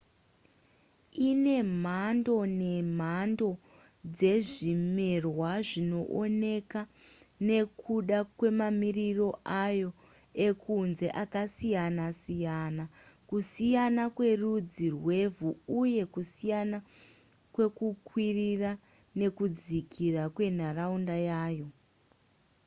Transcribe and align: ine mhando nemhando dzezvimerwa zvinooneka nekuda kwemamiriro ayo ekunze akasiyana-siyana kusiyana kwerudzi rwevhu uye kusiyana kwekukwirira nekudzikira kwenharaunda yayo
ine 1.29 1.55
mhando 1.83 2.35
nemhando 2.61 3.49
dzezvimerwa 4.17 5.51
zvinooneka 5.67 6.81
nekuda 7.47 8.19
kwemamiriro 8.37 9.29
ayo 9.65 9.89
ekunze 10.47 11.07
akasiyana-siyana 11.23 12.83
kusiyana 13.29 14.03
kwerudzi 14.15 14.85
rwevhu 14.97 15.49
uye 15.81 16.03
kusiyana 16.13 16.77
kwekukwirira 17.53 18.71
nekudzikira 19.19 20.23
kwenharaunda 20.35 21.15
yayo 21.29 21.67